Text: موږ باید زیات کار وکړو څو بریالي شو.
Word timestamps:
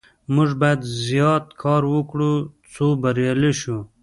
موږ 0.35 0.49
باید 0.61 0.81
زیات 1.05 1.45
کار 1.63 1.83
وکړو 1.93 2.31
څو 2.73 2.85
بریالي 3.01 3.53
شو. 3.61 3.77